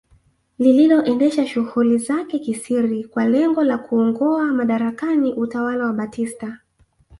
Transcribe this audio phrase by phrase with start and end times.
[0.59, 6.57] Lililoendesha shughuli zake kisiri kwa lengo la kuungoa madarakani utawala wa Batista